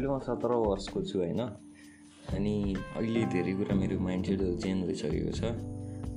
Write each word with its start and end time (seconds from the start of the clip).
सत्र 0.00 0.52
वर्षको 0.52 1.02
छु 1.02 1.18
होइन। 1.18 1.40
अनि 1.40 2.74
अहिले 2.96 3.24
धेरै 3.24 3.52
कुरा 3.52 3.74
मेरो 3.76 3.98
माइन्डसेटहरू 4.00 4.56
चेन्ज 4.56 4.86
भइसकेको 4.86 5.30
छ। 5.30 5.44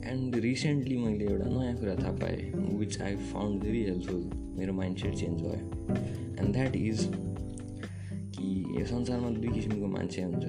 एन्ड 0.08 0.36
रिसेन्टली 0.36 0.98
मैले 0.98 1.26
एउटा 1.26 1.46
नयाँ 1.50 1.76
कुरा 1.76 1.96
थाहा 1.96 2.12
पाएँ 2.12 2.52
which 2.80 3.02
I 3.02 3.16
found 3.16 3.64
very 3.64 3.84
helpful 3.84 4.24
मेरो 4.60 4.74
माइन्डसेट 4.74 5.16
चेन्ज 5.16 5.42
भयो। 5.42 5.96
एन्ड 6.40 6.54
द्याट 6.54 6.76
इज 6.76 7.10
कि 8.36 8.80
यो 8.80 8.86
संसारमा 8.86 9.30
दुई 9.30 9.48
किसिमको 9.48 9.88
मान्छे 9.88 10.22
हुन्छ। 10.22 10.46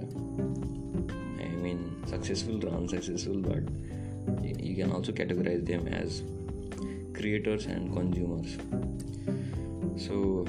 आई 1.41 1.63
mean 1.63 1.79
successful 2.11 2.61
raw 2.61 2.69
unsuccessful 2.69 3.43
but 3.43 3.63
you 4.67 4.75
can 4.75 4.91
also 4.91 5.13
categorize 5.13 5.61
them 5.61 5.89
as 5.89 6.21
creators 7.17 7.67
and 7.67 7.95
consumers 7.95 8.51
so 10.07 10.47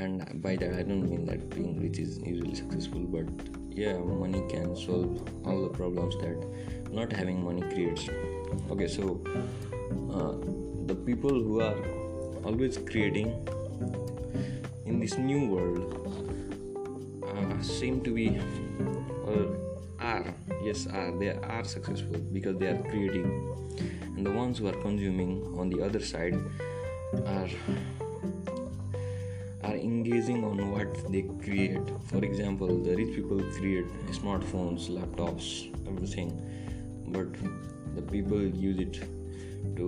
and 0.00 0.42
by 0.42 0.56
that 0.56 0.74
i 0.74 0.82
don't 0.82 1.08
mean 1.08 1.24
that 1.24 1.50
being 1.50 1.80
rich 1.80 1.98
is 1.98 2.18
usually 2.30 2.54
successful 2.54 3.00
but 3.16 3.26
yeah 3.70 3.98
money 3.98 4.42
can 4.48 4.74
solve 4.76 5.28
all 5.44 5.62
the 5.62 5.72
problems 5.80 6.16
that 6.18 6.36
not 6.94 7.12
having 7.12 7.42
money 7.44 7.62
creates. 7.74 8.08
Okay 8.70 8.86
so 8.86 9.20
uh, 10.14 10.34
the 10.86 10.94
people 10.94 11.30
who 11.30 11.60
are 11.60 11.76
always 12.44 12.78
creating 12.78 13.34
in 14.86 15.00
this 15.00 15.18
new 15.18 15.48
world 15.48 15.82
uh, 17.26 17.60
seem 17.60 18.00
to 18.02 18.14
be 18.14 18.38
or 19.26 19.58
are 19.98 20.24
yes 20.62 20.86
are 20.86 21.10
they 21.18 21.30
are 21.30 21.64
successful 21.64 22.18
because 22.32 22.56
they 22.58 22.68
are 22.68 22.82
creating. 22.90 23.26
And 24.16 24.24
the 24.24 24.30
ones 24.30 24.58
who 24.58 24.68
are 24.68 24.80
consuming 24.86 25.42
on 25.58 25.68
the 25.68 25.82
other 25.82 25.98
side 25.98 26.38
are 27.26 27.48
are 29.64 29.74
engaging 29.74 30.44
on 30.44 30.70
what 30.70 31.10
they 31.10 31.22
create. 31.42 31.90
For 32.10 32.24
example, 32.24 32.82
the 32.82 32.96
rich 32.96 33.14
people 33.14 33.42
create 33.58 33.86
smartphones, 34.12 34.88
laptops, 34.90 35.48
everything, 35.88 36.30
but 37.08 37.28
the 37.94 38.02
people 38.02 38.40
use 38.40 38.78
it 38.78 39.00
to 39.76 39.86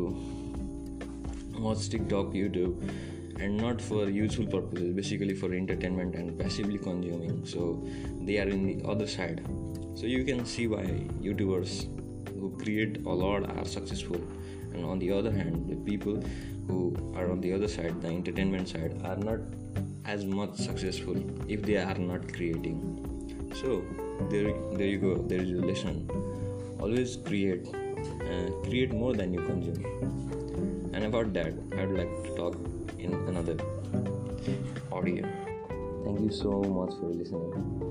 watch 1.58 1.88
TikTok, 1.88 2.26
YouTube, 2.26 2.90
and 3.40 3.56
not 3.56 3.80
for 3.80 4.08
useful 4.08 4.46
purposes, 4.46 4.94
basically 4.94 5.34
for 5.34 5.52
entertainment 5.52 6.14
and 6.14 6.38
passively 6.38 6.78
consuming. 6.78 7.44
So 7.44 7.86
they 8.22 8.38
are 8.38 8.48
in 8.48 8.66
the 8.66 8.88
other 8.88 9.06
side. 9.06 9.44
So 9.94 10.06
you 10.06 10.24
can 10.24 10.44
see 10.46 10.66
why 10.66 10.84
YouTubers 11.20 11.86
who 12.38 12.56
create 12.62 13.04
a 13.04 13.10
lot 13.10 13.48
are 13.56 13.64
successful, 13.64 14.20
and 14.76 14.84
on 14.84 14.98
the 14.98 15.10
other 15.10 15.32
hand, 15.32 15.68
the 15.68 15.76
people 15.76 16.22
who 16.66 16.94
are 17.16 17.30
on 17.30 17.40
the 17.40 17.52
other 17.52 17.68
side, 17.68 18.00
the 18.02 18.08
entertainment 18.08 18.68
side, 18.68 19.00
are 19.04 19.16
not 19.16 19.40
as 20.04 20.24
much 20.24 20.56
successful 20.56 21.16
if 21.48 21.62
they 21.62 21.76
are 21.76 21.98
not 21.98 22.32
creating. 22.32 22.78
So 23.60 23.82
there, 24.30 24.52
there 24.72 24.86
you 24.86 24.98
go 24.98 25.14
there 25.16 25.40
is 25.40 25.50
a 25.50 25.62
lesson. 25.66 26.08
Always 26.78 27.16
create 27.16 27.66
uh, 27.68 28.50
create 28.64 28.92
more 28.92 29.14
than 29.14 29.32
you 29.32 29.40
consume. 29.40 29.82
And 30.92 31.04
about 31.04 31.32
that 31.34 31.52
i'd 31.78 31.90
like 31.90 32.12
to 32.24 32.34
talk 32.36 32.56
in 32.98 33.12
another 33.32 33.56
audio. 34.92 35.26
Thank 36.04 36.20
you 36.20 36.30
so 36.30 36.62
much 36.62 36.94
for 37.00 37.06
listening 37.06 37.86